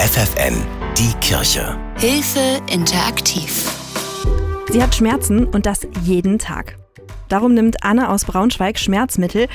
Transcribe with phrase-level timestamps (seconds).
[0.00, 0.54] FFN,
[0.96, 1.76] die Kirche.
[1.98, 3.70] Hilfe interaktiv.
[4.70, 6.79] Sie hat Schmerzen und das jeden Tag.
[7.30, 9.46] Darum nimmt Anne aus Braunschweig Schmerzmittel.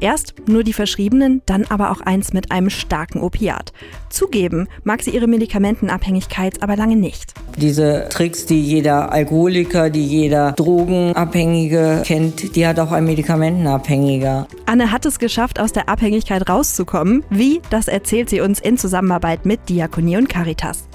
[0.00, 3.74] Erst nur die verschriebenen, dann aber auch eins mit einem starken Opiat.
[4.08, 7.34] Zugeben mag sie ihre Medikamentenabhängigkeit aber lange nicht.
[7.58, 14.46] Diese Tricks, die jeder Alkoholiker, die jeder Drogenabhängige kennt, die hat auch ein Medikamentenabhängiger.
[14.64, 17.24] Anne hat es geschafft, aus der Abhängigkeit rauszukommen.
[17.28, 20.88] Wie, das erzählt sie uns in Zusammenarbeit mit Diakonie und Caritas.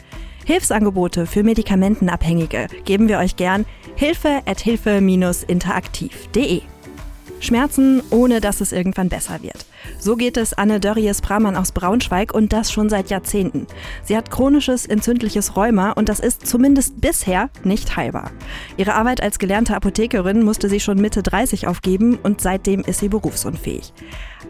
[0.46, 3.66] Hilfsangebote für Medikamentenabhängige geben wir euch gern
[3.96, 6.62] hilfe at hilfe-interaktiv.de.
[7.44, 9.66] Schmerzen, ohne dass es irgendwann besser wird.
[10.00, 13.68] So geht es Anne Dörries-Pramann aus Braunschweig und das schon seit Jahrzehnten.
[14.04, 18.32] Sie hat chronisches entzündliches Rheuma und das ist zumindest bisher nicht heilbar.
[18.78, 23.10] Ihre Arbeit als gelernte Apothekerin musste sie schon Mitte 30 aufgeben und seitdem ist sie
[23.10, 23.94] berufsunfähig.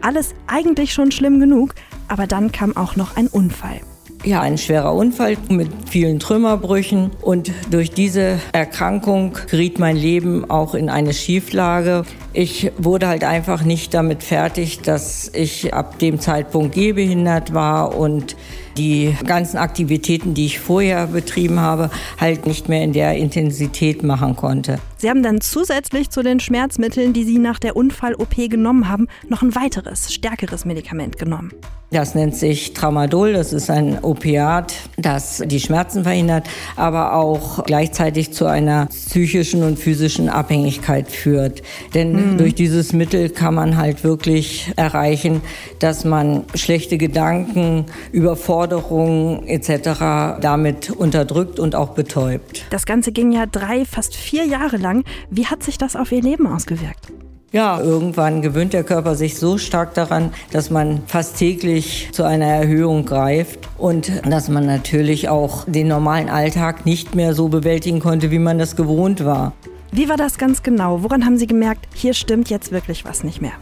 [0.00, 1.74] Alles eigentlich schon schlimm genug,
[2.08, 3.80] aber dann kam auch noch ein Unfall.
[4.24, 10.74] Ja, ein schwerer Unfall mit vielen Trümmerbrüchen und durch diese Erkrankung geriet mein Leben auch
[10.74, 12.04] in eine Schieflage.
[12.36, 18.34] Ich wurde halt einfach nicht damit fertig, dass ich ab dem Zeitpunkt gehbehindert war und
[18.76, 24.34] die ganzen Aktivitäten, die ich vorher betrieben habe, halt nicht mehr in der Intensität machen
[24.34, 24.80] konnte.
[24.96, 29.42] Sie haben dann zusätzlich zu den Schmerzmitteln, die Sie nach der Unfall-OP genommen haben, noch
[29.42, 31.52] ein weiteres, stärkeres Medikament genommen.
[31.90, 38.32] Das nennt sich Tramadol, das ist ein Opiat, das die Schmerzen verhindert, aber auch gleichzeitig
[38.32, 41.62] zu einer psychischen und physischen Abhängigkeit führt.
[41.94, 42.23] Denn mhm.
[42.36, 45.40] Durch dieses Mittel kann man halt wirklich erreichen,
[45.78, 50.40] dass man schlechte Gedanken, Überforderungen etc.
[50.40, 52.64] damit unterdrückt und auch betäubt.
[52.70, 55.04] Das Ganze ging ja drei, fast vier Jahre lang.
[55.30, 57.12] Wie hat sich das auf Ihr Leben ausgewirkt?
[57.54, 62.46] Ja, irgendwann gewöhnt der Körper sich so stark daran, dass man fast täglich zu einer
[62.46, 68.32] Erhöhung greift und dass man natürlich auch den normalen Alltag nicht mehr so bewältigen konnte,
[68.32, 69.52] wie man das gewohnt war.
[69.96, 71.04] Wie war das ganz genau?
[71.04, 73.52] Woran haben Sie gemerkt, hier stimmt jetzt wirklich was nicht mehr?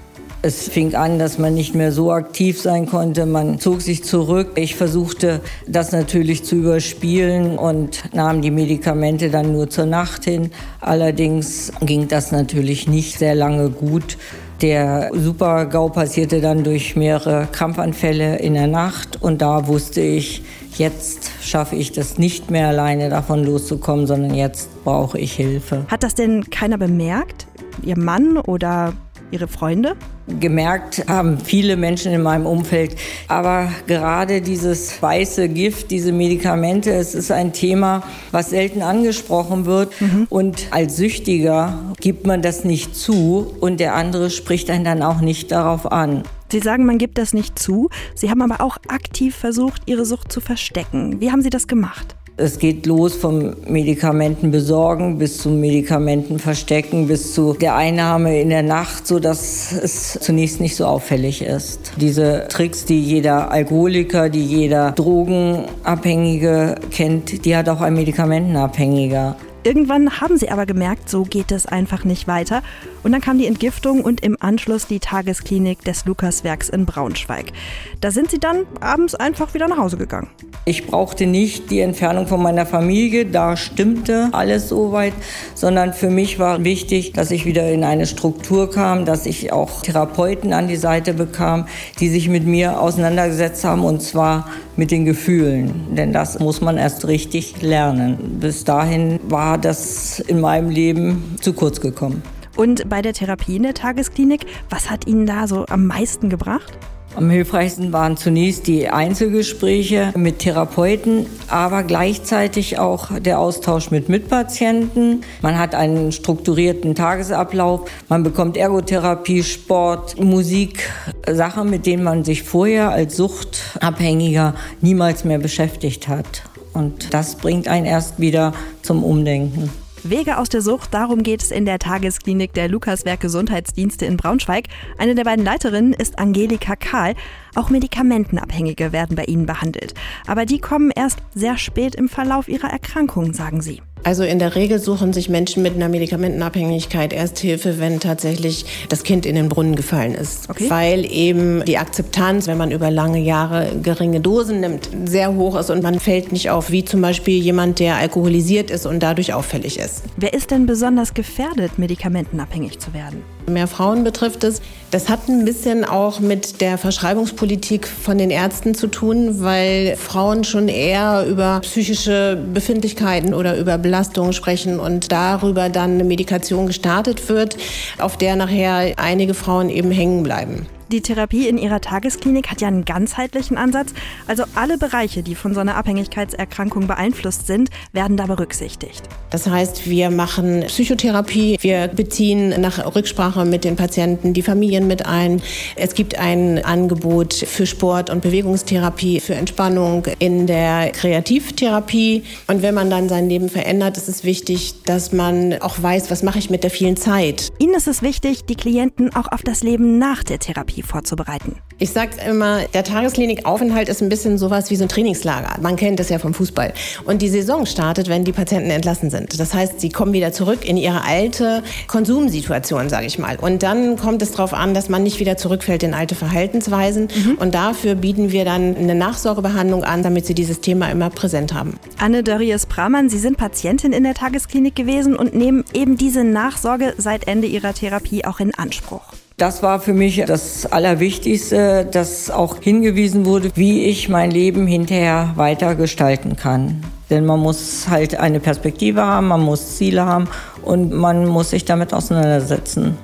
[0.41, 3.27] Es fing an, dass man nicht mehr so aktiv sein konnte.
[3.27, 4.53] Man zog sich zurück.
[4.55, 10.53] Ich versuchte, das natürlich zu überspielen und nahm die Medikamente dann nur zur Nacht hin.
[10.81, 14.17] Allerdings ging das natürlich nicht sehr lange gut.
[14.63, 20.45] Der Super-GAU passierte dann durch mehrere Krampfanfälle in der Nacht und da wusste ich,
[20.79, 25.85] jetzt schaffe ich das nicht mehr alleine davon loszukommen, sondern jetzt brauche ich Hilfe.
[25.89, 27.49] Hat das denn keiner bemerkt?
[27.83, 28.93] Ihr Mann oder
[29.33, 29.97] Ihre Freunde?
[30.41, 32.95] Gemerkt haben viele Menschen in meinem Umfeld.
[33.29, 39.99] Aber gerade dieses weiße Gift, diese Medikamente, es ist ein Thema, was selten angesprochen wird.
[40.01, 40.27] Mhm.
[40.29, 45.21] Und als Süchtiger gibt man das nicht zu und der andere spricht einen dann auch
[45.21, 46.25] nicht darauf an.
[46.51, 47.89] Sie sagen, man gibt das nicht zu.
[48.15, 51.19] Sie haben aber auch aktiv versucht, Ihre Sucht zu verstecken.
[51.19, 52.15] Wie haben Sie das gemacht?
[52.39, 58.49] Es geht los vom Medikamenten besorgen bis zum Medikamenten verstecken bis zu der Einnahme in
[58.49, 61.93] der Nacht, so dass es zunächst nicht so auffällig ist.
[61.99, 69.37] Diese Tricks, die jeder Alkoholiker, die jeder Drogenabhängige kennt, die hat auch ein Medikamentenabhängiger.
[69.65, 72.63] Irgendwann haben sie aber gemerkt, so geht es einfach nicht weiter.
[73.03, 77.53] Und dann kam die Entgiftung und im Anschluss die Tagesklinik des Lukaswerks in Braunschweig.
[78.01, 80.29] Da sind sie dann abends einfach wieder nach Hause gegangen.
[80.65, 85.13] Ich brauchte nicht die Entfernung von meiner Familie, da stimmte alles soweit,
[85.55, 89.83] sondern für mich war wichtig, dass ich wieder in eine Struktur kam, dass ich auch
[89.83, 91.67] Therapeuten an die Seite bekam,
[91.99, 96.79] die sich mit mir auseinandergesetzt haben und zwar mit den Gefühlen, denn das muss man
[96.79, 98.39] erst richtig lernen.
[98.41, 102.23] Bis dahin war das in meinem Leben zu kurz gekommen.
[102.57, 106.79] Und bei der Therapie in der Tagesklinik, was hat Ihnen da so am meisten gebracht?
[107.15, 115.23] Am hilfreichsten waren zunächst die Einzelgespräche mit Therapeuten, aber gleichzeitig auch der Austausch mit Mitpatienten.
[115.43, 120.89] Man hat einen strukturierten Tagesablauf, man bekommt Ergotherapie, Sport, Musik,
[121.31, 126.45] Sachen, mit denen man sich vorher als Suchtabhängiger niemals mehr beschäftigt hat.
[126.73, 129.71] Und das bringt einen erst wieder zum Umdenken.
[130.05, 134.67] Wege aus der Sucht, darum geht es in der Tagesklinik der Lukaswerk Gesundheitsdienste in Braunschweig.
[134.99, 137.15] Eine der beiden Leiterinnen ist Angelika Kahl.
[137.55, 139.95] Auch Medikamentenabhängige werden bei ihnen behandelt.
[140.27, 143.81] Aber die kommen erst sehr spät im Verlauf ihrer Erkrankung, sagen sie.
[144.05, 149.05] Also in der Regel suchen sich Menschen mit einer Medikamentenabhängigkeit erst Hilfe, wenn tatsächlich das
[149.05, 150.51] Kind in den Brunnen gefallen ist.
[150.51, 150.69] Okay.
[150.69, 155.71] Weil eben die Akzeptanz, wenn man über lange Jahre geringe Dosen nimmt, sehr hoch ist
[155.71, 159.79] und man fällt nicht auf, wie zum Beispiel jemand, der alkoholisiert ist und dadurch auffällig
[159.79, 160.03] ist.
[160.17, 163.23] Wer ist denn besonders gefährdet, medikamentenabhängig zu werden?
[163.49, 164.61] Mehr Frauen betrifft es.
[164.91, 170.45] Das hat ein bisschen auch mit der Verschreibungspolitik von den Ärzten zu tun, weil Frauen
[170.45, 177.29] schon eher über psychische Befindlichkeiten oder über Belastungen sprechen und darüber dann eine Medikation gestartet
[177.29, 177.57] wird,
[177.99, 180.67] auf der nachher einige Frauen eben hängen bleiben.
[180.93, 183.95] Die Therapie in ihrer Tagesklinik hat ja einen ganzheitlichen Ansatz.
[184.27, 189.01] Also alle Bereiche, die von so einer Abhängigkeitserkrankung beeinflusst sind, werden da berücksichtigt.
[189.31, 195.07] Das heißt, wir machen Psychotherapie, wir beziehen nach Rücksprache mit den Patienten die Familien mit
[195.07, 195.41] ein.
[195.77, 202.23] Es gibt ein Angebot für Sport- und Bewegungstherapie, für Entspannung in der Kreativtherapie.
[202.49, 206.23] Und wenn man dann sein Leben verändert, ist es wichtig, dass man auch weiß, was
[206.23, 207.51] mache ich mit der vielen Zeit.
[207.59, 211.57] Ihnen ist es wichtig, die Klienten auch auf das Leben nach der Therapie vorzubereiten.
[211.79, 215.61] Ich sage immer, der Tagesklinikaufenthalt ist ein bisschen sowas wie so ein Trainingslager.
[215.61, 216.73] Man kennt das ja vom Fußball.
[217.05, 219.41] Und die Saison startet, wenn die Patienten entlassen sind.
[219.41, 223.37] Das heißt, sie kommen wieder zurück in ihre alte Konsumsituation, sage ich mal.
[223.37, 227.09] Und dann kommt es darauf an, dass man nicht wieder zurückfällt in alte Verhaltensweisen.
[227.13, 227.35] Mhm.
[227.39, 231.79] Und dafür bieten wir dann eine Nachsorgebehandlung an, damit sie dieses Thema immer präsent haben.
[231.99, 236.95] Anne Dörries Pramann, Sie sind Patientin in der Tagesklinik gewesen und nehmen eben diese Nachsorge
[236.97, 239.03] seit Ende Ihrer Therapie auch in Anspruch.
[239.37, 245.33] Das war für mich das Allerwichtigste, dass auch hingewiesen wurde, wie ich mein Leben hinterher
[245.37, 246.85] weiter gestalten kann.
[247.11, 250.29] Denn man muss halt eine Perspektive haben, man muss Ziele haben
[250.63, 252.97] und man muss sich damit auseinandersetzen.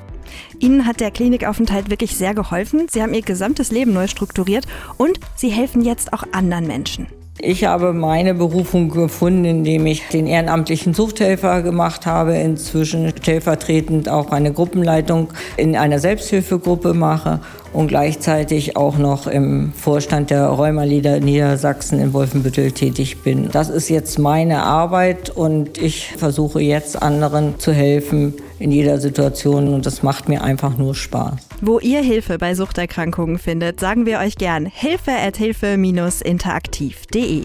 [0.60, 2.86] Ihnen hat der Klinikaufenthalt wirklich sehr geholfen.
[2.90, 4.66] Sie haben Ihr gesamtes Leben neu strukturiert
[4.96, 7.06] und Sie helfen jetzt auch anderen Menschen.
[7.40, 14.32] Ich habe meine Berufung gefunden, indem ich den ehrenamtlichen Suchthelfer gemacht habe, inzwischen stellvertretend auch
[14.32, 17.38] eine Gruppenleitung in einer Selbsthilfegruppe mache
[17.72, 23.50] und gleichzeitig auch noch im Vorstand der Rheumalieder Niedersachsen in Wolfenbüttel tätig bin.
[23.52, 29.72] Das ist jetzt meine Arbeit und ich versuche jetzt anderen zu helfen in jeder Situation
[29.74, 31.48] und das macht mir einfach nur Spaß.
[31.60, 37.44] Wo ihr Hilfe bei Suchterkrankungen findet, sagen wir euch gern hilfe at hilfe-interaktiv.de.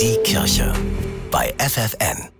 [0.00, 0.72] Die Kirche
[1.30, 2.35] bei FFN.